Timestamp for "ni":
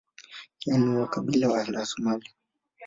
0.79-0.89